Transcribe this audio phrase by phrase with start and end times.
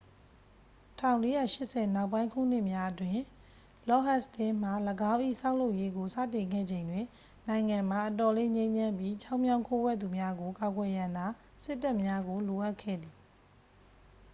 [0.99, 3.21] 1480 နောက်ပိုင်းခုနှစ်များအတွင်း
[3.89, 4.69] လော့ဒ်ဟတ်စတင်းမှ
[5.11, 7.05] ၎င်း၏ ဆောက်လုပ်ရေးကို စတင်ခဲ့ချိန်တွင်
[7.47, 11.27] နိုင်ငံမှာ အတော်လေး ငြိမ်းချမ်းပြီး ချောင်းမြောင်းခိုးဝှက်သူများကို ကာကွယ်ရန်သာ
[11.63, 13.15] စစ်တပ်များကို လိုအပ်ခဲ့သည်